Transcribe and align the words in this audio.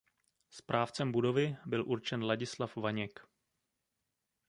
Správcem 0.49 1.11
budovy 1.11 1.57
byl 1.65 1.87
určen 1.89 2.23
Ladislav 2.23 2.75
Vaněk. 2.75 3.19